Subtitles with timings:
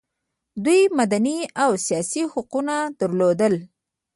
[0.63, 2.67] دوی مدني او سیاسي حقوق
[2.99, 3.55] درلودل.